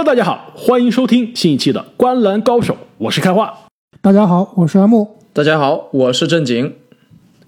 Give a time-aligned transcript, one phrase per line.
[0.00, 3.66] Hello，大家好，欢迎收听新一期的《观篮高手》，我是开化。
[4.00, 5.18] 大家好，我是阿木。
[5.34, 6.74] 大家好，我是正经。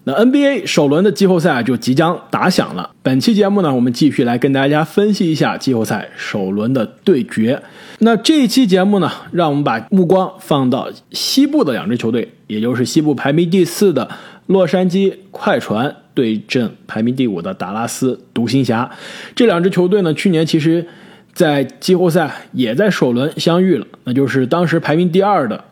[0.03, 2.91] 那 NBA 首轮的季后赛就即将打响了。
[3.01, 7.59] 本期节目呢，我们继续来跟大家分析一下季后赛首轮的对决。
[7.97, 14.07] 那这一期节目呢，让我们把目光放到西部的两支球队，也就是西部排名第四的
[14.45, 18.91] 洛杉矶快船对阵排名第五的达拉斯独行侠。
[19.35, 20.85] 这两支球队呢，去年其实，
[21.33, 25.63] 在季后赛也在首轮相遇了，那就是当时排名第二的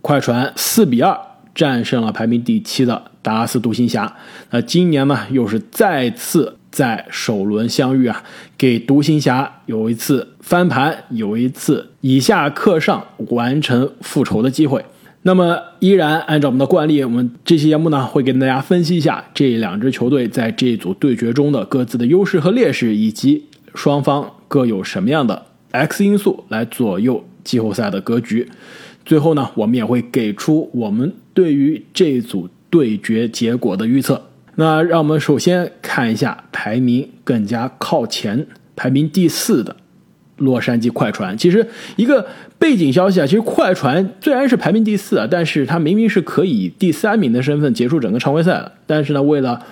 [0.00, 1.18] 快船四比二
[1.54, 3.02] 战胜了排名第七的。
[3.20, 4.16] 达拉斯独行侠，
[4.52, 8.22] 那今年呢又是再次在首轮相遇啊，
[8.56, 14.82] 给独行侠有一次翻盘，有一次以下克上，完成复仇的机会。
[15.22, 28.50] 那么依然按照我们的惯例，我们这期节目呢会跟大家分析一下这两支球队在这组对决中的各自的优势和劣势，以及双方各有什么样的 X 因素来左右季后赛的格局。
[29.04, 32.48] 最后呢，我们也会给出我们对于这组。
[32.70, 34.26] 对决结果的预测，
[34.56, 39.74] 那让我们首先看一下排名更加靠前、排名第四的
[40.36, 41.38] 洛杉矶快船。
[41.38, 42.26] 其实一个
[42.58, 48.72] 背景消息啊，其实快船虽然是排名第四啊，但是他明明是可以第三名的身份结束整个常规赛的。
[48.86, 49.64] 但是呢，为了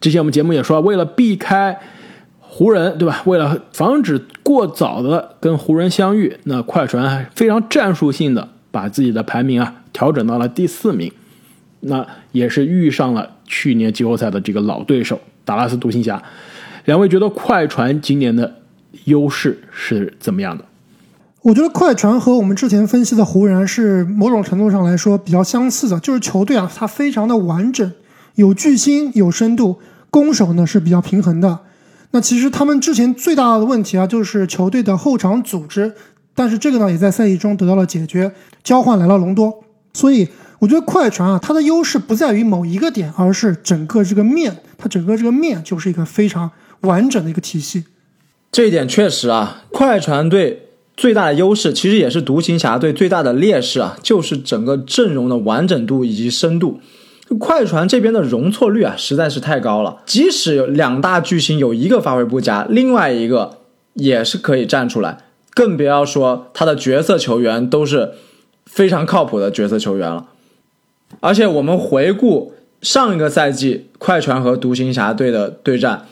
[0.00, 1.78] 之前我们节目也说，为了避开
[2.52, 3.22] 湖人，对吧？
[3.26, 11.12] 为了防止过早的跟湖人相遇，那快船非常战术性的把自己的排名啊调整到了第四名。
[11.82, 16.20] 那也是遇上了去年季后赛的这个老对手达拉斯独行侠。
[16.86, 18.56] 两位觉得快船今年的
[19.04, 20.64] 优势是怎么样的？
[21.42, 27.90] 我觉得快船和我们之前分析的湖人是某种程度上来说比较相似的，就是球队啊，它非常的完整，
[28.34, 29.78] 有巨星，有深度，
[30.10, 31.60] 攻守呢是比较平衡的。
[32.12, 35.92] 那其实他们之前最大的问题啊，就是球队的后场组织，
[36.34, 40.28] 但是这个呢也在赛季中得到了解决，交换来了隆多，所以。
[40.60, 46.50] 我觉得快船啊，它的优势不在于某一个点，而是整个这个面，它整个这个面就是一个非常
[46.82, 47.84] 完整的一个体系。
[48.52, 56.78] 这一点确实啊，快船队最大的优势，其实也是独行侠队最大的劣势啊，就是整个阵容的完整度以及深度。
[57.38, 63.58] 快船这边的容错率啊，实在是太高了，即使两大巨星有一个发挥不佳，另外一个
[63.94, 65.18] 也是可以站出来，
[65.54, 68.12] 更不要说他的角色球员都是
[68.66, 70.26] 非常靠谱的角色球员了。
[71.20, 76.06] 而且我们回顾上一个赛季快船和独行侠队的对战，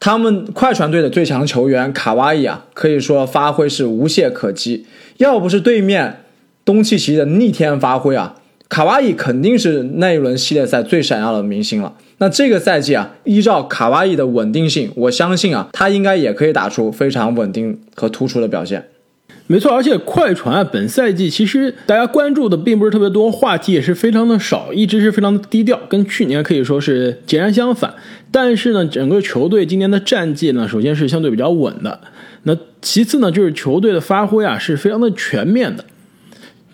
[0.00, 4.86] 他们快船队的最强球员卡哇伊啊，可以说发挥是无懈可击。
[5.18, 6.24] 要不是对面
[6.64, 8.36] 东契奇的逆天发挥啊，
[8.68, 11.94] 卡哇伊肯定是那一轮系列赛最闪耀的明星了。
[12.18, 18.88] 那这个赛季啊，依照卡哇伊的稳定性，我相信啊，他应该也可以打出非常稳定和突出的表现。
[19.46, 27.94] 没错，而且快船啊，本赛季其实大家关注的并不是特别多，话题也是非常的少，一直是非常的低调，跟去年可以说是截然相反。
[28.30, 31.98] 但是呢，整个球队今年的战绩呢，首先是相对比较稳的，
[32.42, 35.82] 那其次呢，就是球队的发挥啊是非常的全面的。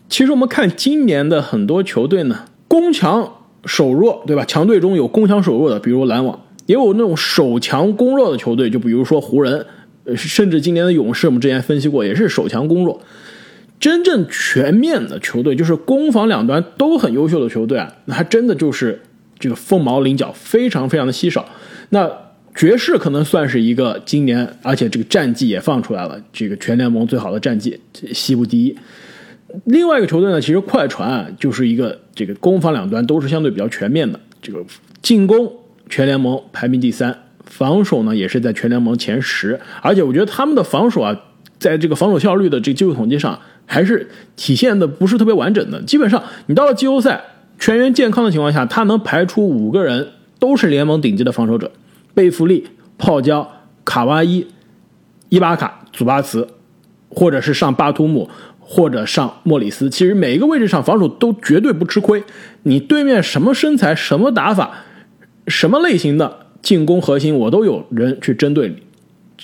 [0.08, 3.32] 其实我们看今年的很多球队呢，攻强
[3.64, 4.44] 守弱，对吧？
[4.44, 9.66] 强队中有攻强守弱的，比如篮网，也有那种守强攻弱的球队，就比如说湖人。
[10.06, 13.00] 呃，甚至今年的勇士，我们之前分析过，也是守强攻弱。
[13.80, 19.00] 真正全面的球队，就是攻防两端都很优秀的球队啊，那还真的就是
[19.38, 21.48] 这个凤毛麟角，非常非常的稀少。
[21.88, 22.10] 那
[22.54, 27.80] 爵士可能算是一个今年，而且这个战绩也放出来了，这个全联盟最好的战绩，
[28.12, 28.76] 西部第一。
[29.64, 34.64] 另外一个球队呢，其实快船啊，就是一个这个攻防两端都是相对比较全面的，这个
[35.02, 35.52] 进攻
[35.88, 37.16] 全联盟排名第三。
[37.44, 41.14] 防守呢也是在全联盟前十，而且我觉得他们的防守啊，
[41.58, 45.80] 在这个防守效率的这个技术统计上，还是体现的不是特别完整的。
[45.82, 47.22] 基本上你到了季后赛
[47.58, 50.08] 全员健康的情况下，他能排出五个人
[50.38, 51.70] 都是联盟顶级的防守者：
[52.14, 52.66] 贝弗利、
[52.96, 53.48] 泡椒、
[53.84, 54.46] 卡哇伊、
[55.28, 56.48] 伊巴卡、祖巴茨，
[57.10, 58.28] 或者是上巴图姆，
[58.64, 59.88] 或者上莫里斯。
[59.88, 62.24] 其实每一个位置上防守都绝对不吃亏。
[62.64, 64.84] 你对面什么身材、什么打法、
[65.46, 66.40] 什么类型的？
[66.64, 68.76] 进攻核心我都有人去针对你，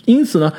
[0.06, 0.50] 因此呢，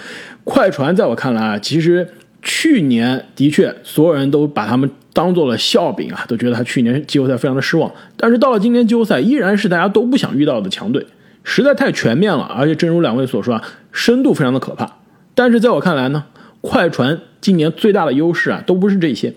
[0.44, 2.08] 快船在我看来啊，其实
[2.44, 7.92] 去年的确所有人都把他们当做了笑柄啊，都觉得他去年季后赛非常的失望。
[8.16, 11.04] 但是到了今年季后赛，依然是大家都不想遇到的强队，
[11.44, 14.98] 实在太全面了，而且正如两位所说啊，深度非常的可怕。
[15.34, 16.26] 但是在我看来呢，
[16.62, 19.34] 快船今年最大的优势啊，都不是这些，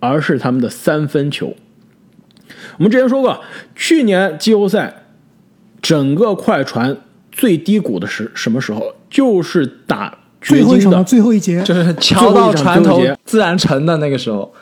[0.00, 1.54] 而是他们的三分球。
[2.78, 3.42] 我们之前说过，
[3.74, 5.02] 去年季后赛。
[5.80, 6.96] 整个快船
[7.30, 8.94] 最低谷的是什么时候？
[9.08, 14.52] 就是打最后一场的掘金的，最后一节，就是桥 到船头自然成的那个时候。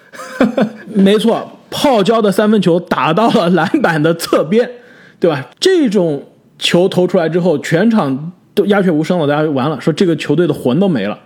[0.93, 4.71] 没错，泡椒的三分球打到了篮板的侧边，
[5.19, 5.49] 对吧？
[5.59, 6.23] 这种
[6.59, 11.19] 球投出来之后，全场都鸦雀无声了，大家完了，说这个球队的魂都没了。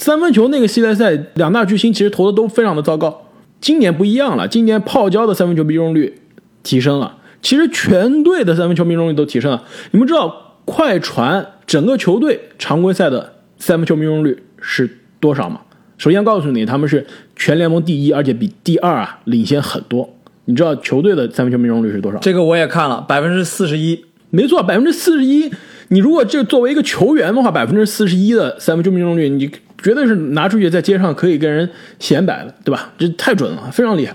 [0.00, 3.26] 三分球那个系列赛，两大巨星其实投的都非常的糟糕。
[3.60, 6.18] 今年不一样了，今年泡椒的三分球命中率
[6.62, 9.62] 提升了，其实全队的三分球命中率都提升了。
[9.90, 14.88] 你们知道快船整个球队常规赛的三分球命中率是
[15.20, 15.60] 多少吗？
[15.98, 17.06] 首先告诉你，他们是
[17.36, 20.08] 全联盟第一，而且比第二啊领先很多。
[20.46, 22.18] 你知道球队的三分球命中率是多少？
[22.20, 24.02] 这个我也看了，百分之四十一。
[24.30, 25.50] 没错，百分之四十一。
[25.88, 29.50] 你如果这作为一个球员的话，百分之四十一的三分球命中率，你
[29.82, 31.68] 绝对是拿出去在街上可以跟人
[31.98, 32.92] 显摆的，对吧？
[32.98, 34.14] 这太准了，非常厉害。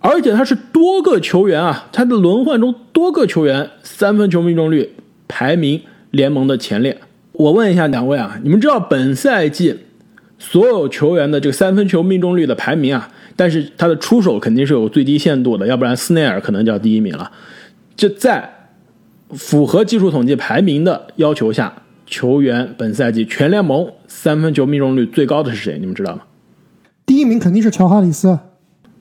[0.00, 4.90] 而且他是多个球员啊，他的轮换中多个球员三分球命中率
[5.26, 5.80] 排名
[6.10, 7.00] 联盟的前列。
[7.32, 9.76] 我问一下两位啊，你们知道本赛季
[10.38, 13.08] 所有球员的这个三分球命中率的排名啊？
[13.34, 17.32] 但是他的出手肯定是有最低限度的，要不然斯内尔可能就要第一名了。
[17.96, 18.68] 这在
[19.30, 25.76] 符合技术统计排名的要求下，球员本赛季全联盟三分球命中率最高的是谁？
[25.78, 26.22] 你们知道吗？
[27.04, 28.38] 第一名肯定是乔哈里斯，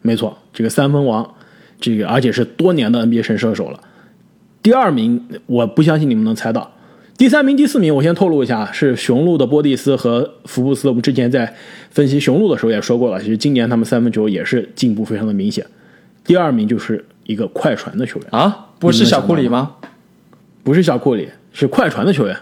[0.01, 1.35] 没错，这个三分王，
[1.79, 3.79] 这个而且是多年的 NBA 神射手了。
[4.63, 6.71] 第二名，我不相信你们能猜到。
[7.15, 10.89] 第三名、第四名，我先透露一下，是雄鹿的波蒂斯和福布斯。
[10.89, 11.55] 我们之前在
[11.91, 15.63] 分析雄鹿的时候也说过了，其实今年他们三分球也是进步非常的明显。
[16.25, 19.75] 第二名就是一个快船的球员，啊，不是小库里吗？
[20.63, 22.35] 不是小库里，是快船的球员。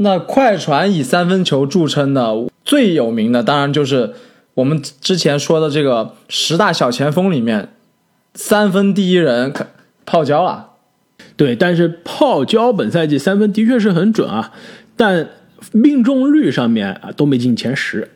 [0.00, 2.32] 那快船以三分球著称的
[2.64, 4.14] 最有名的，当然就是
[4.54, 7.70] 我们之前说的这个十大小前锋里面，
[8.34, 9.52] 三分第一人
[10.06, 10.66] 泡椒了。
[11.36, 14.52] 对，但是泡椒本赛季三分的确是很准啊，
[14.96, 15.28] 但
[15.72, 18.08] 命中率上面啊都没进前十。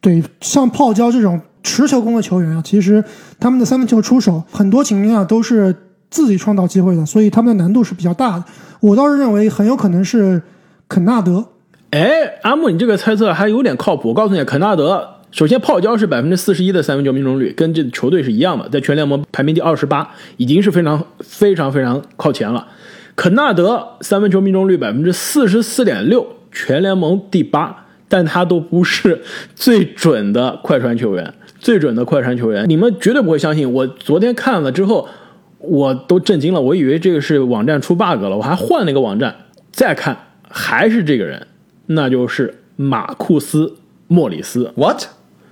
[0.00, 3.02] 对，像泡椒这种持球攻的球员啊，其实
[3.38, 5.74] 他们的三分球出手很多情况下都是
[6.10, 8.44] 自己创造机会的，所以他们的难度是比较大的。
[8.80, 10.42] 我倒是认为很有可能是
[10.90, 11.46] 肯纳德。
[11.90, 14.08] 哎，阿木，你这个猜测还有点靠谱。
[14.08, 22.66] 我告诉你，肯纳德首先泡椒是百分之四十一的三分球命中率，跟这球队是一样的，在全联盟排名第二十八，已经是非常非常非常靠前了。
[23.14, 29.22] 肯纳德三分球命中率百分之四十四点六，全联盟第八，但他都不是
[29.54, 33.72] 最准的快船球员，最准的快船球员，你们绝对不会相信。
[33.72, 35.08] 我昨天看了之后，
[35.58, 39.36] 我都震惊了，我以为这个是网站出 bug 了，我还换了一个网站
[39.70, 40.16] 再看，
[40.50, 41.46] 还是这个人，
[41.86, 43.66] 那就是马库斯·
[44.08, 44.72] 莫里斯。
[44.74, 45.04] What？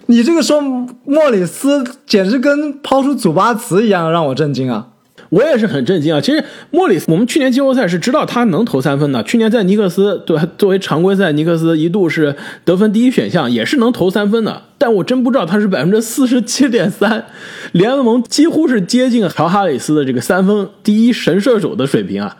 [0.07, 0.61] 你这个说
[1.05, 4.89] 莫里斯简直跟抛出祖巴茨一样，让我震惊啊！
[5.29, 6.21] 我也是很震惊啊！
[6.21, 9.23] 其实莫里斯，我们去年季后赛是知道他能投三分的。
[9.23, 10.41] 去年在尼克斯，对？
[10.57, 12.35] 作为常规赛，尼克斯一度是
[12.65, 14.63] 得分第一选项，也是能投三分的。
[14.79, 17.27] 但我真不知道他是百分之四十七点三，
[17.73, 22.35] 联盟几乎是接近乔哈里斯的这个三分第一神射手的水平啊！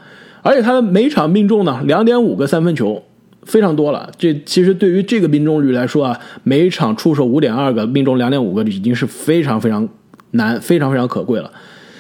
[0.49, 3.03] 而且他的每场命中呢，两点五个三分球，
[3.43, 4.11] 非常多了。
[4.17, 9.87] 这其实对于这个命中率来说啊，每场出手五点二个，命中两点五个，已经是非常非常
[10.31, 11.53] 难、非常非常可贵了。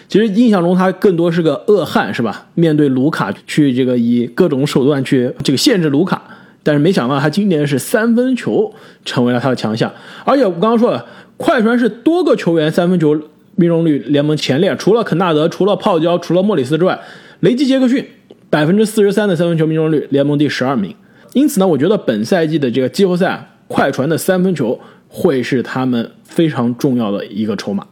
[0.08, 2.46] 其实印象中他更多是个恶汉，是吧？
[2.54, 6.22] 面对卢卡去这个以各种手段去这个限制卢卡，
[6.62, 8.72] 但是没想到他今年是三分球
[9.04, 9.92] 成为了他的强项，
[10.24, 11.04] 而且我刚刚说了，
[11.36, 13.20] 快船是多个球员三分球
[13.56, 16.98] 命中率联盟前列，除了肯纳德、除了泡椒、除了莫里斯之外，
[17.40, 18.02] 雷吉杰克逊
[18.50, 20.94] 百分之四十三的三分球命中率联盟第十二名。
[21.34, 27.86] 因此呢，我觉得本赛季的这个季后赛，快船的三分球会是他们非常重要的一个筹码。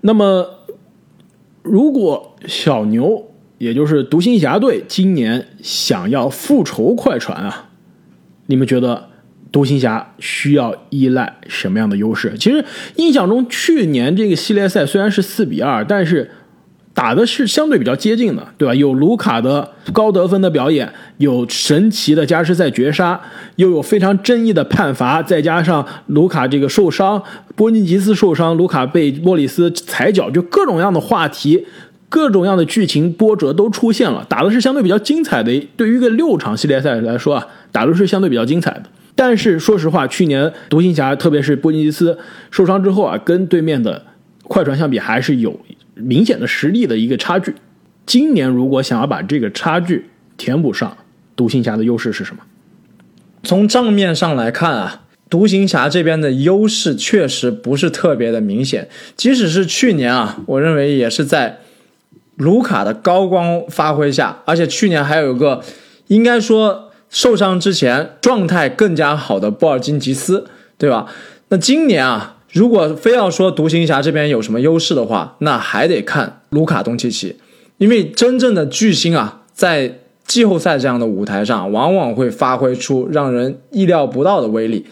[0.00, 0.52] 那么。
[1.68, 3.24] 如果小牛，
[3.58, 7.70] 也就是独行侠队，今年想要复仇快船啊，
[8.46, 9.08] 你们觉得
[9.50, 12.34] 独行侠需要依赖什么样的优势？
[12.38, 16.30] 其实印象中去年这个系列赛虽然是四比二，但是
[16.96, 18.74] 打的是相对比较接近的，对吧？
[18.74, 23.20] 有卢卡的高得分的表演，有神奇的加时赛绝杀，
[23.56, 27.22] 又有非常争议的判罚，再加上卢卡这个受伤，
[27.54, 31.66] 波尼吉斯受伤，卢卡被莫里斯踩脚，就各种样的话题。
[32.08, 35.52] 各种样的剧情波折都出现了，打的是相对比较精彩的。
[35.76, 38.84] 对于一个六场系列赛来说啊，打的是相对比较精彩的。
[39.16, 42.16] 但是说实话，去年独行侠特别是波尼吉斯
[42.50, 44.00] 受伤之后啊，跟对面的
[44.44, 45.58] 快船相比，还是有
[45.96, 47.54] 明显的实力的一个差距。
[48.06, 50.96] 今年如果想要把这个差距填补上，
[51.34, 52.42] 独行侠的优势是什么？
[53.42, 58.88] 从账面上来看啊，独行侠这边的优势确实不是特别的明显。
[59.16, 61.58] 即使是去年啊，我认为也是在。
[62.36, 65.64] 卢卡的高光发挥下，而且去年还有一个，
[66.08, 71.10] 应该说受伤之前状态更加好的波尔津吉斯，对吧？
[71.48, 77.36] 那今年啊，如果非要说独行侠这边有什么优势的话，那还得看卢卡东契奇，
[77.76, 84.86] 因为真正的巨星啊，在季后赛这样的舞台上，往往会发挥出让人意料不到的威力。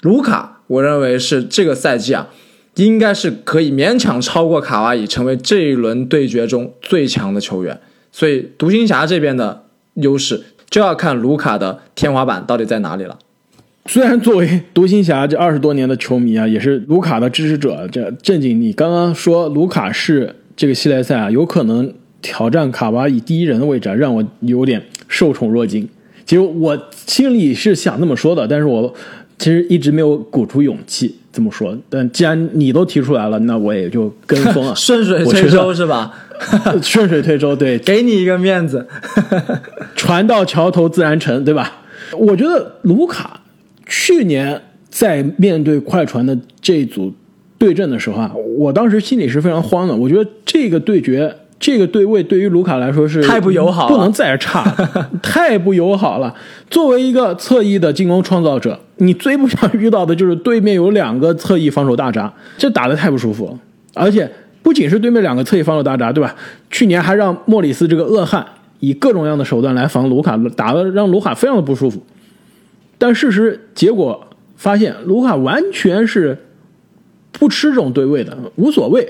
[0.00, 2.28] 卢卡，我认为是这个赛季啊，
[2.76, 7.78] 应该是可以勉强超过卡哇伊，成为这一轮对决中最强的球员。
[8.10, 13.18] 所以，独行侠这边的优势就要看卢卡的天花板到底在哪里了。
[13.86, 25.86] 虽然作为独行侠这二十多年的球迷啊，也是卢卡的支持者，这正经，你刚刚说卢卡是这个系列赛啊，有可能挑战卡哇伊第一人的位置，啊，让我有点受宠若惊。
[26.24, 28.94] 其实我心里是想这么说的，但是我
[29.38, 31.76] 其实一直没有鼓出勇气这么说。
[31.90, 36.10] 但既然你都提出来了，那我也就跟风了， 顺水推舟是吧？
[36.82, 38.88] 顺水推舟，对，给你一个面子，
[39.94, 41.82] 船到桥头自然沉，对吧？
[42.16, 43.42] 我觉得卢卡。
[43.86, 47.12] 去年在面对快船的这组
[47.58, 49.94] 对阵的时候啊，我当时心里是非常慌的。
[49.94, 54.64] 我觉得这个对决，这个对位对于卢卡来说是太不友好，不能再差，
[55.22, 56.34] 太不友好了。
[56.68, 63.58] 作为一个侧翼的进攻创造者，你最不想遇到的就是对面有两个侧翼防守大闸，这打的太不舒服了。
[63.94, 64.30] 而且
[64.62, 66.34] 不仅是对面两个侧翼防守大闸，对吧？
[66.70, 68.44] 去年还让莫里斯这个恶汉
[68.80, 72.02] 以各种各样的手段来防卢卡，打的让卢卡非常的不舒服。
[73.04, 76.38] 但事实结果发现，卢卡完全是
[77.32, 79.06] 不吃这种对位的，无所谓。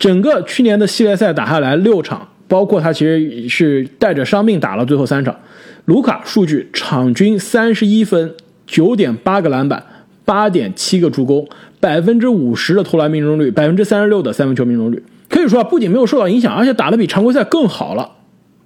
[0.00, 5.38] 整个去年的系列赛打下来六场，包括他其实是带着伤病打了最后三场。
[5.84, 8.34] 卢卡数据场均三十一分，
[8.66, 9.86] 九点八个篮板，
[10.24, 15.00] 八点七个助攻，百分之五十的投篮命中率，百分之三十六的三分球命中率。
[15.28, 18.10] 可以说啊，不仅没有受到影响，而且打得比常规赛更好了。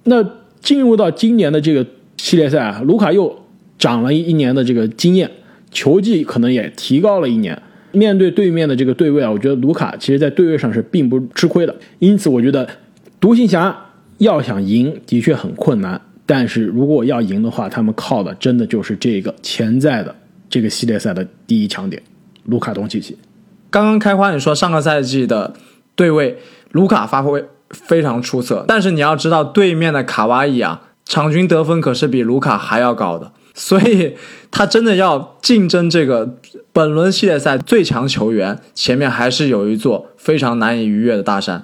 [0.05, 0.25] 那
[0.63, 1.85] 进入到今年的这个
[2.17, 3.44] 系列赛啊，卢卡又。
[3.79, 5.31] 长了一年的这个经验，
[5.71, 7.61] 球技可能也提高了一年。
[7.93, 11.77] 面对对面的这个对位啊，我觉得卢卡其实在对位上是并不吃亏的。
[12.01, 12.69] 因此，我觉得
[13.21, 13.87] 独行侠
[14.19, 16.01] 要想赢的确很困难。
[16.27, 20.17] 但是如果要赢的话，他们靠的真的就是这个潜在的
[20.49, 22.03] 这个系列赛的第一强点——
[22.47, 23.17] 卢卡东契奇。
[23.71, 25.55] 刚刚开花你说上个赛季的
[25.95, 26.39] 对位，
[26.73, 28.65] 卢卡发挥非常出色。
[28.67, 33.33] 但是你要知道，对面的卡哇伊啊，场均得分可是比卢卡还要高的。
[33.55, 34.15] 所以，
[34.51, 36.37] 他真的要竞争这个
[36.73, 41.63] 本轮系列赛最强球员，前面还是有一座非常难以逾越的大山。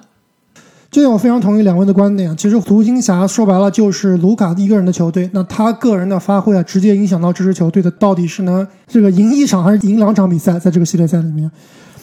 [0.89, 2.35] 这点我非常同意两位的观点。
[2.35, 11.49] 其实，独行侠说白了就是卢卡一个人的球队，那他个人的发挥啊，直接影响到这支球队的到底是能这个赢一场还是赢两场比赛，在这个系列赛里面。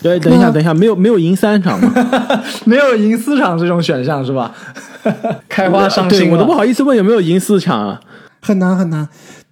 [0.02, 1.92] 对，等一下，等一下，没有没有赢三场吗？
[2.64, 4.54] 没有赢四场这种选项是吧？
[5.48, 8.00] 开花伤心了，我都不好意思问有没有赢四场啊，
[8.40, 9.08] 很难很难。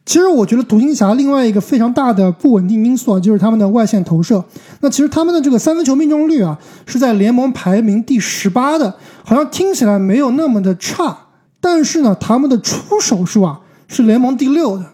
[0.07, 4.43] 其实我觉得独行侠另外一个非常大的不稳定因素啊，就是他们的外线投射。
[4.81, 8.95] 那其实他们的这个三分球命中率啊，是在联盟排名第十八的，
[9.25, 11.19] 好像听起来没有那么的差。
[11.61, 14.85] 但是呢，他们的出手数啊是联盟第六的。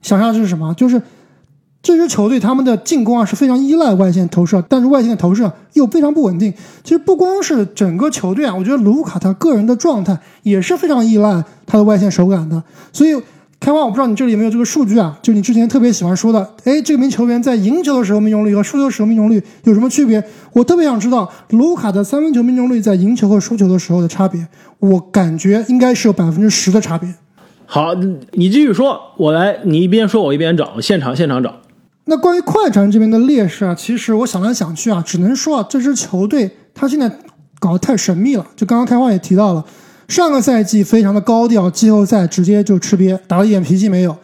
[0.00, 0.72] 想象这是什么？
[0.72, 1.02] 就是
[1.82, 6.50] 这支球队他们的进攻啊是非常依赖外线投射，但是外线的投射又非常不稳定。
[6.82, 12.62] 其实不光是整个球队啊，我觉得卢卡他个人的状态也是非常依赖他的外线手感的。
[12.90, 13.22] 所以。
[13.62, 15.16] 开花，我不知道你这里有没有这个数据啊？
[15.22, 20.20] 就你之前特别喜欢说的，哎，这名球员在赢球的时候命中率和输球时候命中率有什么区别？
[20.52, 24.44] 我特别想知道卢卡的三分球命中率在赢球和输球的时候的差别。
[24.80, 27.14] 我感觉应该是有百分之十的差别。
[27.64, 27.94] 好，
[28.32, 31.54] 你继续说，我来，你一边说，我一边找，现场现场找。
[32.06, 37.08] 那关于快船这边的劣势啊，其实我想来想去啊，只能说啊，这支球队他现在
[37.60, 38.44] 搞得太神秘了。
[38.56, 39.64] 就刚刚开花也提到了。
[40.12, 44.14] 上个赛季非常的高调，季后赛直接就吃瘪，打了一点脾气没有。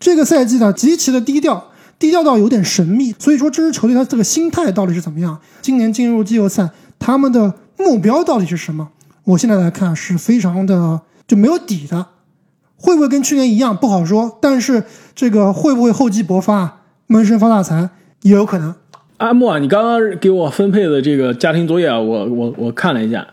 [0.00, 3.14] 这个赛季呢，极其的低调，低调到有点神秘。
[3.16, 5.38] 所以说，这支球队他这个心态到底是怎么样？
[5.62, 8.88] 今年进入季后赛，他们的目标到底是什么？
[9.22, 12.06] 我现在来看是非常的就没有底的，
[12.74, 14.36] 会不会跟去年一样不好说。
[14.42, 14.82] 但是
[15.14, 17.90] 这个会不会厚积薄发，闷声发大财
[18.22, 18.74] 也有可能。
[19.18, 23.24] 阿莫啊，你刚刚给我分配的这个家庭作业啊，我我我看了一下。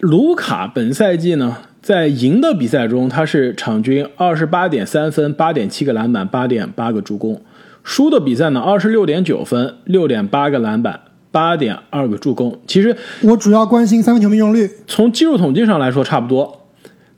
[0.00, 7.40] 卢卡本赛季呢，在赢的比赛中，他是场均二十八点三分、八点七个篮板、八点八个助攻；
[7.82, 11.00] 输的比赛呢，二十六点九分、六点八个篮板、
[11.30, 12.60] 八点二个助攻。
[12.66, 16.66] 其实我主要关心三分球命中率，从技术统计上来说差不多。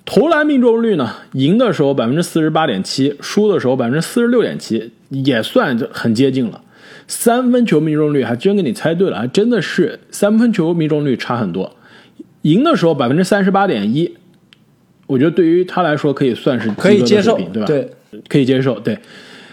[0.04, 6.60] 投篮命中率呢，赢的时候百分之四十八点七，输的时候百分之四十六点七，也算很接近了。
[7.08, 11.74] 三分球命中率还真给你猜对了，还真的是三分球命中率差很多。
[12.50, 14.16] 赢的时候百分之三十八点一，
[15.06, 17.66] 我觉得对于他来说可以算是可以接受，对吧？
[17.66, 17.90] 对，
[18.28, 18.78] 可以接受。
[18.80, 18.98] 对，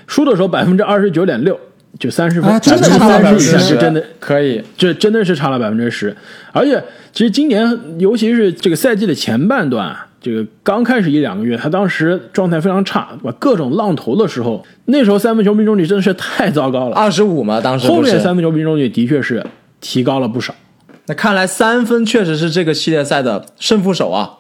[0.08, 1.60] 输的时候百分之二十九点六，
[2.00, 4.62] 就三十分，啊真的百分之差了三十以下10%是真的可以。
[4.78, 6.16] 这真的是差了百分之十，
[6.52, 13.36] 而且其实今年，尤其是这个赛季的前半段啊，这个刚开始一两个月，他当时状态非常差，对吧？
[13.40, 16.96] 各种浪投的时候，那时候三分球命中率真的是太糟糕了。
[16.96, 19.46] 二十五嘛，当时后面三分球命中率的确是
[19.82, 20.54] 提高了不少。
[21.08, 24.40] 那看来三分确实是这个系列赛的胜负手啊。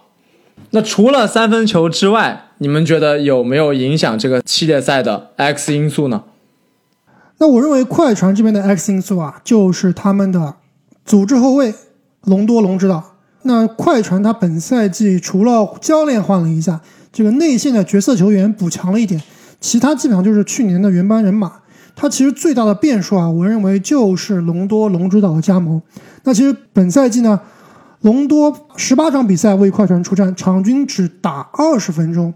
[0.71, 6.23] 那除了三分球之外，你们觉得有没有影响这个系列赛的 X 因素呢？
[7.37, 10.55] 那我认为快船这边的 X 因素啊，就是他们的
[11.03, 11.73] 组织后卫
[12.23, 13.03] 隆多隆指导。
[13.43, 16.81] 那快船他本赛季除了教练换了一下，
[17.11, 19.21] 这个内线的角色球员补强了一点，
[19.59, 21.59] 其他基本上就是去年的原班人马。
[21.95, 25.81] 他其实最大的变数啊，我认为就是隆多隆指导的加盟。
[26.25, 27.39] 那其实本赛季呢，
[28.01, 32.33] 隆多十八场比赛为快船出战，场均只打二十分钟，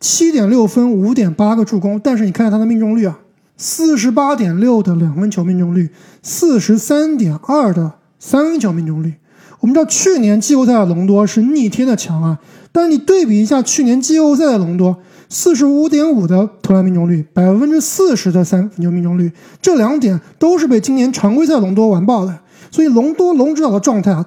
[0.00, 2.00] 七点六分，五点八个助攻。
[2.02, 3.18] 但是你看看他的命中率啊，
[3.56, 5.90] 四十八点六的两分球命中率，
[6.22, 9.14] 四十三点二的三分球命中率。
[9.60, 12.38] 我们知道去年季后赛的隆多是逆天的强啊，
[12.70, 14.96] 但是你对比一下去年季后赛的隆多，
[15.28, 22.38] 四十五点五的投篮命中率，百分之四十的三分球命中率，这两点都是被今年常规赛隆多完爆的。
[22.74, 24.26] 所以隆多隆指导的状态啊，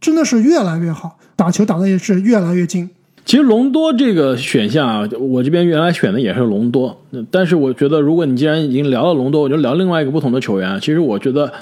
[0.00, 2.88] 真的是越来越好，打球打的也是越来越精。
[3.26, 10.80] 其实隆多这个选项啊，我这边原来选的也是隆多，但是我觉得，如果你既然已经聊了隆多，我就聊另外一个不同的球员。
[10.80, 11.52] 其实我觉得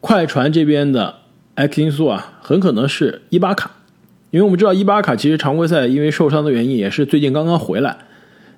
[0.00, 1.14] 快船这边的
[1.54, 3.70] X 因素啊，很可能是伊巴卡，
[4.32, 7.96] 因为我们知道伊巴卡其实常规赛因为受伤的原因，也是最近刚刚回来。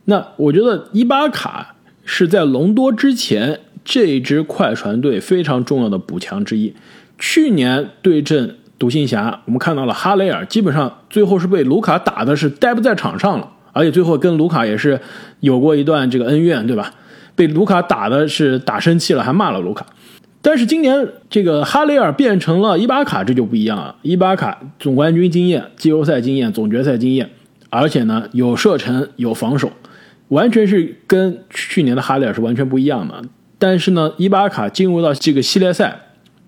[0.07, 6.75] 那我觉得伊巴卡是在隆多之前这支快船队非常重要的补强之一。
[7.25, 15.01] 去年对阵独行侠，我们看到了哈雷尔基本上最后是被卢卡打的是待不在场上了，而且最后跟卢卡也是
[15.39, 16.93] 有过一段这个恩怨，对吧？
[17.37, 19.87] 被卢卡打的是打生气了，还骂了卢卡。
[20.43, 23.95] 但是今年这个哈雷尔变成了伊巴卡，这就不一样了。
[24.03, 27.31] 伊巴卡总冠军经验、季后赛经验、总决赛经验，
[27.71, 29.71] 而且呢有射程、有防守，
[30.27, 33.23] 完全是跟去年的哈雷尔是完全不一样的。
[33.61, 36.01] 但是呢，伊巴卡进入到这个系列赛，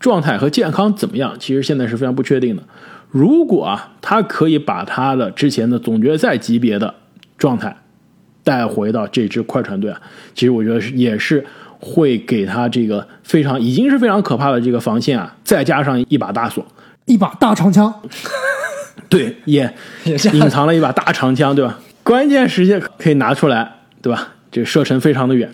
[0.05, 2.63] 状态和健康怎么样，其实现在是非常不确定的。
[3.09, 6.95] 如果啊，他可以把他的之前的总决赛级别的
[7.39, 7.75] 状态
[8.43, 9.99] 带回到这支快船队啊，
[10.35, 11.43] 其实我觉得是也是
[11.79, 16.63] 会给他这个非常已经是非常可怕的这个防线啊，再加上一把大锁，
[17.07, 17.91] 一把大长枪，
[19.09, 21.81] 对，也 隐藏了一把大长枪，对吧？
[22.03, 24.35] 关键时间可以拿出来，对吧？
[24.53, 25.51] 这射程非常的远。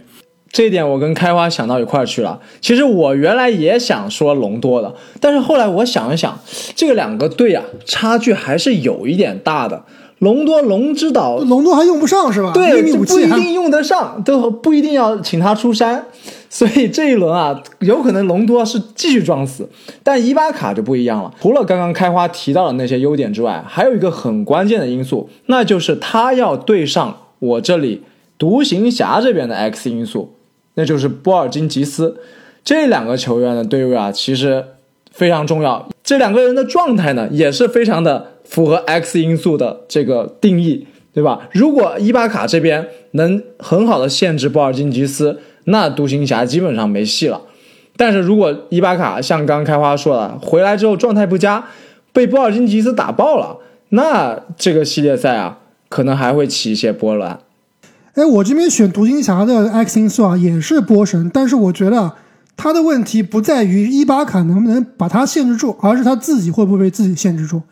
[0.52, 2.40] 这一点我跟开花想到一块儿去了。
[2.60, 6.38] 其实我原来也想说隆多的，但是后来我想一想，
[6.74, 9.84] 这个两个队啊，差距还是有一点大的。
[10.18, 12.52] 隆多龙之岛隆多还用不上是吧？
[12.52, 16.04] 对，不一定用得上，都不一定要请他出山。
[16.50, 19.66] 所以这一轮啊，有可能隆多是继续装死，
[20.02, 21.32] 但伊巴卡就不一样了。
[21.40, 28.02] 除了刚刚开花提到的那些优点之外，还有一个很关键的因素，那就是他要对上我这里
[28.36, 30.34] 独行侠这边的 X 因素，
[30.74, 32.20] 那就是波尔津吉斯。
[32.64, 34.64] 这两个球员的对位啊，其实
[35.12, 35.88] 非常重要。
[36.04, 41.48] 这两个人的状态呢，也是非常的符合 X 因素的这个定义，对吧？
[41.52, 47.40] 如果伊巴卡这边能很好的限制波尔津吉斯，那独行侠基本上没戏了。
[47.96, 51.66] 但是如果伊巴卡像刚开花说的，回来之后状态不佳，
[52.12, 53.58] 被波尔津吉斯打爆了，
[53.90, 57.40] 那这个系列赛啊，可能还会起一些波澜。
[58.14, 62.14] 哎，我这边选独行侠的 X 因素啊，也是波神，但是我觉得啊
[62.56, 67.62] 他的问题不在于伊巴卡能不能把他限制住，而是他自己会不会被自己限制住。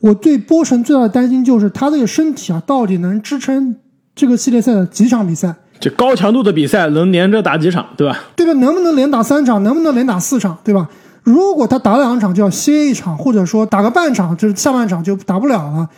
[0.00, 3.74] 我对波神最大的担心就是他这个身体啊，到底能支撑
[4.14, 8.18] 这个系列赛的几场比赛，这高强度的比赛能连着打几场，对吧？
[8.36, 8.52] 对吧？
[8.60, 10.88] 能不能连打三场，能不能连打四场，对吧？
[11.22, 15.88] 如果他打两场就要歇一场，或者说打个半场，就是下半场就打不了了，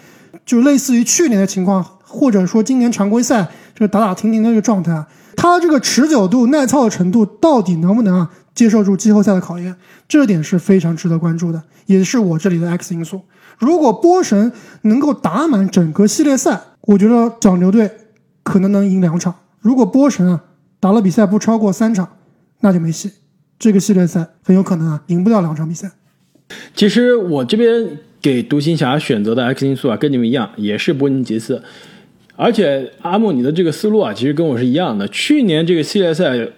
[0.46, 9.76] 就类似于去年的情况，或者说今年常规赛这个打打停停的这个状态啊，他这个持久度、耐操的程度到底能不能啊接受住季后赛的考验？
[10.08, 13.20] 这点是非常值得关注的，也是我这里的 X 因素。
[13.58, 14.50] 如果波神
[14.82, 17.90] 能够打满整个系列赛，我觉得小牛队
[18.42, 19.34] 可能能赢两场。
[19.60, 20.44] 如果波神啊
[20.80, 22.08] 打了比赛不超过三场，
[22.60, 23.12] 那就没戏。
[23.58, 25.90] 这个系列赛很有可能啊赢不了两场比赛。
[26.74, 31.62] 其实我这边给独行侠选择的 X 因素啊，跟你们一样，也是波尼吉斯。
[32.40, 35.08] 而且阿木，你的这个思路啊，其实跟我是一样的。
[35.08, 36.48] 去年这个系列赛，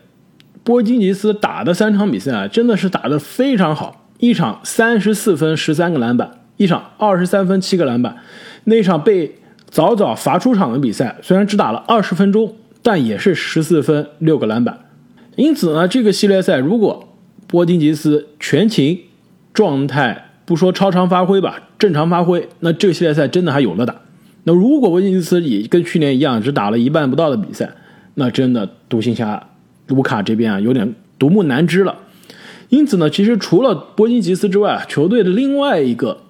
[0.63, 4.07] 波金吉斯打的三场比赛啊，真的是打得非常好。
[4.19, 8.15] 一场三十四分十三个篮板，一场二十三分七个篮板。
[8.65, 9.37] 那场被
[9.71, 14.81] 早早罚出场的比赛，虽然只打了二十分钟，但也是十四分六个篮板。
[15.37, 17.09] 因此呢，这个系列赛如果
[17.47, 19.01] 波金吉斯全勤
[19.55, 23.97] 状态，不说超常发挥吧，正常发挥，那这个系列赛真的还有的打。
[24.45, 27.71] 那如果波金吉斯也跟去年一样，只打了一半不到的比赛，
[28.15, 29.49] 那真的独行侠
[29.89, 31.97] 卢卡这边啊有点独木难支了。
[32.69, 36.23] 因此呢，其实除了波金吉斯之外，球队的另外一个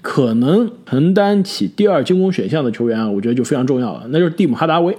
[0.00, 4.96] 可能承担起第二进攻选项的球员啊，我觉得就非常重要了，那就是蒂姆哈达威。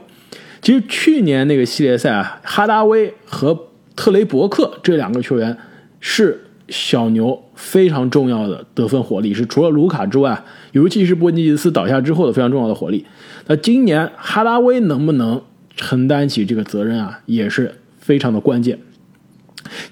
[0.62, 5.58] 其实去年那个系列赛啊，哈达威和特雷伯克这两个球员
[6.02, 13.06] 是小牛非常重要的得分火力，是除了卢卡之外，尤其是波尼吉斯倒下之后的非常重要的火力。
[13.48, 15.42] 那今年哈达威能不能
[15.76, 18.80] 承担起这个责任啊，也是非常的关键。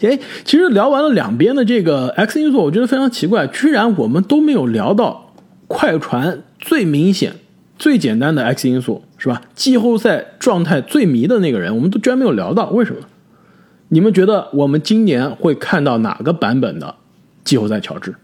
[0.02, 5.34] 哎，其实聊完了两边的这个 X 因素，我觉得非常奇怪，居然我们都没有聊到
[5.68, 7.34] 快船最明显、
[7.78, 9.42] 最简单的 X 因素，是吧？
[9.56, 13.02] 季后赛状态最迷的那个人，我们都居然没有聊到，为什么？
[13.90, 16.96] 你们觉得我们今年会看到哪个版本的
[17.44, 18.16] 季后赛乔治？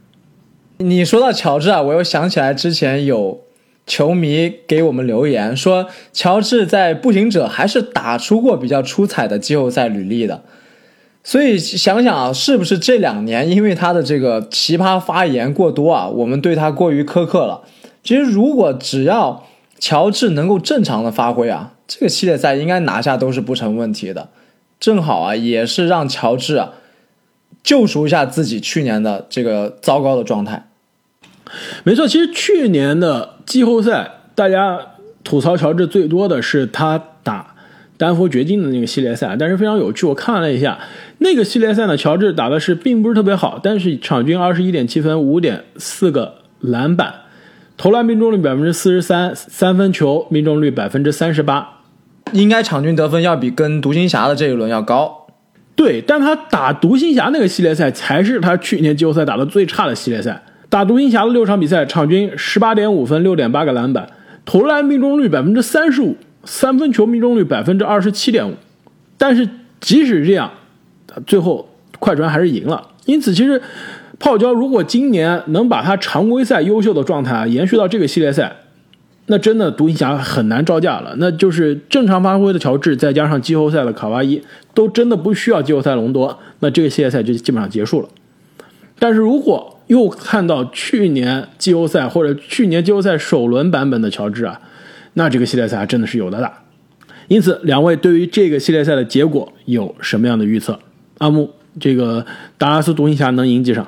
[0.84, 3.42] 你说到乔治啊，我又想起来之前有
[3.86, 10.44] 球迷给我们留言说，乔治在步行者还是打出过比较出彩的季后赛履历的。
[11.24, 17.62] 所以想想啊，是不是这两年因为他的这个奇葩发言过多啊，我们对他过于苛刻了？
[18.04, 19.46] 其实如果只要
[19.80, 24.30] 乔治能够正常的发挥啊，这个系列赛应该拿下都是不成问题的。
[24.82, 26.74] 正好啊，也是让乔治啊
[27.64, 30.68] 救赎一下自己去年的这个糟糕的状态。
[31.84, 34.80] 没错，其实去年的季后赛，大家
[35.24, 37.56] 吐槽乔治最多的是他打
[37.98, 40.06] 丹佛掘金的那个系列赛，但是非常有趣。
[40.06, 40.80] 我看了一下
[41.20, 47.14] 那个系列赛呢，乔治打的是并不是特别好，但是场均二十一点七分，五点四个篮板，
[47.78, 51.80] 投篮命中率百分之四十三，三分球命中率百分之三十八。
[52.32, 55.28] 应该场均得分要比跟独行侠的这一轮要高，
[55.76, 60.42] 对，但他打独行侠那个系列赛才是他去年季后赛打的最差的系列赛。
[60.74, 64.10] 打独行侠的六场比赛，场均十八点五分，六点八个篮板，
[64.44, 68.56] 投篮命中率百分之三十五，三分球命中率百分之二十七点五。
[69.16, 69.48] 但是
[69.80, 70.50] 即使这样，
[71.28, 72.88] 最后快船还是赢了。
[73.06, 73.62] 因此，其实
[74.18, 78.52] 泡椒如果今年能把他常规赛优秀的状态延续到这个系列赛。
[79.28, 84.42] 那真的独行侠很难招架了，那就是正常发挥的乔治，再加上季后赛的卡哇伊，
[84.74, 88.10] 都真的不需要季后赛隆多，那这个系列赛就基本上结束了。
[88.98, 94.60] 但是如果又看到去年季后赛或者去年季后赛首轮版本的乔治啊，
[95.14, 96.52] 那这个系列赛真的是有的打。
[97.28, 100.80] 因此，两位对于这个系列赛的结果有什么样的预测？
[101.20, 102.26] 阿木，这个
[102.58, 103.88] 达拉斯独行侠能赢几场？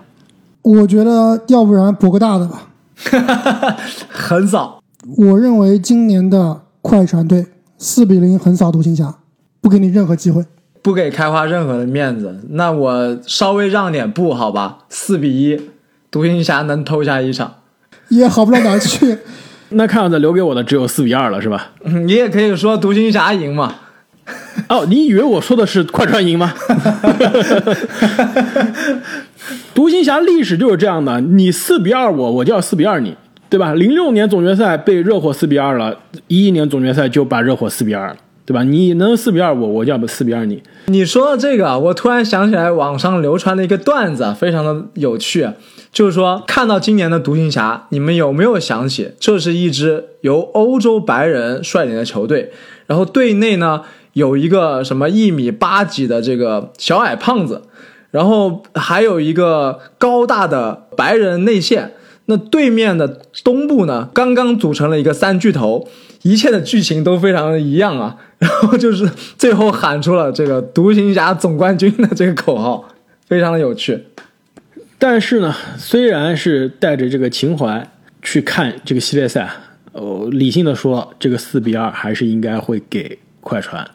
[0.61, 2.69] 我觉得要不然博个大的吧，
[4.09, 4.79] 横扫。
[5.17, 7.47] 我认为今年的快船队
[7.79, 9.15] 四比零横扫独行侠，
[9.59, 10.45] 不给你任何机会，
[10.81, 12.41] 不给开花任何的面子。
[12.51, 14.85] 那我稍微让点步，好吧？
[14.89, 15.59] 四比一，
[16.15, 17.55] 独行侠能偷下一场，
[18.07, 19.17] 也好不到哪去。
[19.71, 21.71] 那看样子留给我的只有四比二了，是吧？
[21.83, 23.75] 你也可以说独行侠赢嘛。
[24.69, 26.53] 哦，你以为我说的是快船赢吗？
[29.75, 33.13] 独行侠历史就是这样的，你四比二我，我就要四比二你。
[33.49, 33.73] 对吧？
[33.73, 38.63] 零六年总决赛被热火四比二了，一一年总决赛就把热火四比二了，对吧？
[38.63, 40.61] 你能四比二我，我要不四比二你。
[40.85, 45.49] 你说到这个，我突然想起来网上流传的一个段子，非常的有趣，
[45.91, 52.51] 就是说看到今年的独行侠，你们有没有想起，这是一支由欧洲白人率领的球队，
[52.85, 53.81] 然后队内呢
[54.13, 57.63] 有一个什么一米八几的这个小矮胖子，
[58.11, 61.93] 然后还有一个高大的白人内线。
[62.27, 65.87] 那对面的东部呢，刚刚组成了一个三巨头，
[66.23, 68.15] 一切的剧情都非常的一样啊。
[68.45, 72.87] 然后就是最后喊出了这个“独行侠总冠军”的这个口号，
[73.25, 74.03] 非常的有趣。
[74.99, 77.89] 但是呢，虽然是带着这个情怀
[78.21, 79.49] 去看这个系列赛，
[79.93, 83.89] 哦，理性的说，这个四比二还是应该会给快船。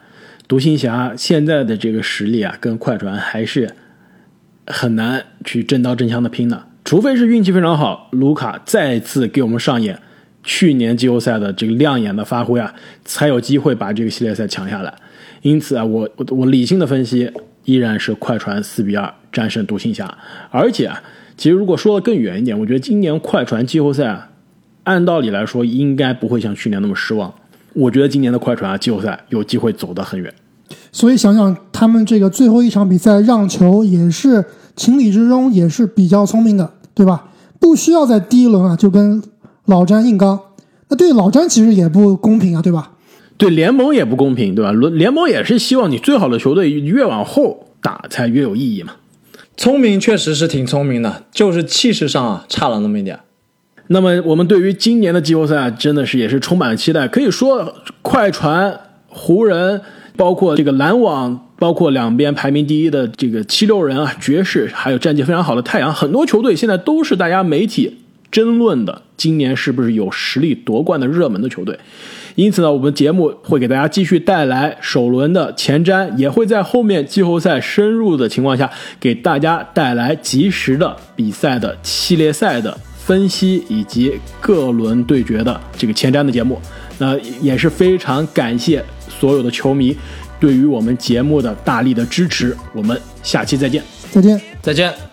[0.49, 3.73] 独行侠现在的这个实力啊，跟快船还是
[4.67, 6.65] 很难去真刀真枪的拼的。
[6.83, 10.01] 除非是运气非常好，卢卡再次给我们上演
[10.43, 12.73] 去年季后赛的这个亮眼的发挥啊，
[13.05, 14.93] 才有机会把这个系列赛抢下来。
[15.41, 17.31] 因此啊，我我我理性的分析
[17.65, 20.17] 依然是快船四比二战胜独行侠。
[20.49, 21.01] 而且啊，
[21.37, 24.29] 其实如果说的更远一点，我觉得今年快船季后赛啊，
[24.83, 27.33] 按道理来说应该不会像去年那么失望。
[27.73, 30.33] 我觉得今年的快船啊，季后赛有机会走得很远。
[30.91, 34.45] 所以想想他们这个最后一场比赛让球也是。
[34.73, 37.29] 情理之中也是比较聪明的，对吧？
[37.59, 39.21] 不需要在第一轮啊就跟
[39.71, 40.37] 老詹硬刚，
[40.89, 42.91] 那对老詹其实也不公平啊，对吧？
[43.37, 44.73] 对联盟也不公平，对吧？
[44.73, 48.95] 联联盟也是希望你最好的球队越往后打才越有意义嘛。
[49.55, 53.21] 聪明确实是挺聪明的，就是气势上啊差了那么一点。
[53.87, 57.07] 那么我们对于今年的季后赛啊，真的是也是充满了期待。
[57.07, 59.79] 可以说，快船、湖人，
[60.17, 67.99] 包括这个篮网，包括两边排名第一的这个七六人啊、爵士，还有战绩非常好的太阳，很多球队现在都是大家媒体
[68.31, 71.77] 争论的今年是不是有实力夺冠的热门的球队。
[72.35, 86.57] 因此呢，我们节目会给大家继续带来首轮的前瞻，也会在后面季后赛深入的情况下，给大家带来及时的比赛的系列赛的分析以及各轮对决的这个前瞻的节目。
[86.97, 89.93] 那也是非常感谢所有的球迷
[90.39, 92.55] 对于我们节目的大力的支持。
[92.73, 93.83] 我们下期再见。
[94.09, 94.39] 再见。
[94.61, 95.10] 再见。